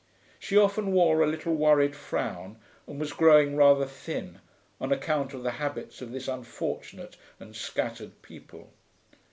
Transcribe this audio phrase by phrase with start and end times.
[0.39, 2.57] She often wore a little worried frown,
[2.87, 4.39] and was growing rather thin,
[4.79, 8.73] on account of the habits of this unfortunate and scattered people.